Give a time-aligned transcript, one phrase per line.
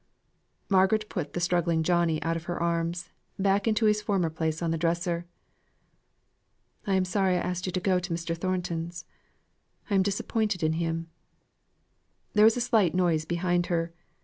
[0.67, 4.71] Margaret put the struggling Johnnie out of her arms, back into his former place on
[4.71, 5.27] the dresser.
[6.87, 8.35] "I am sorry I asked you to go to Mr.
[8.35, 9.05] Thornton's.
[9.91, 11.11] I am disappointed in him."
[12.33, 13.93] There was a slight noise behind her.